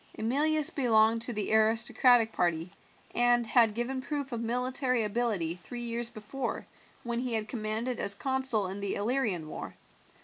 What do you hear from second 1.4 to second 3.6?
aristocratic party, and